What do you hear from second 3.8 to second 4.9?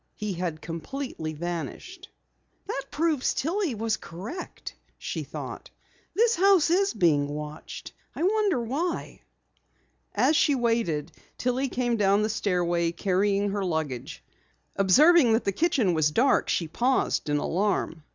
correct,"